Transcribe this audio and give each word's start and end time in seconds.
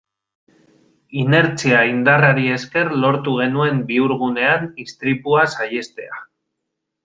Inertzia 1.23 1.81
indarrari 1.89 2.47
esker 2.55 2.89
lortu 3.03 3.35
genuen 3.43 3.85
bihurgunean 3.93 4.67
istripua 4.87 5.47
saihestea. 5.59 6.23